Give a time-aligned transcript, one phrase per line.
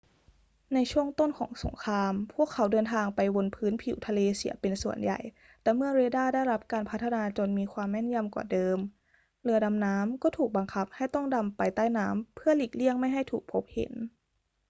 [0.73, 5.19] ในช่วงต้นของสงคราม พวกเขาเดินทางไปบนพื้นผิวทะเลเสียเป็นส่วนใหญ่
[5.61, 8.77] แต่เมื่อเรดาร์ได้รับการพัฒนาจนมีความแม่นยำกว่าเดิม
[9.43, 13.93] เรือดำน้ำก็ถูกบังคับให้ต้องดำไปใต้น้ำเพื่อหลีกเลี่ยงไม่ให้ถูกพบเห็น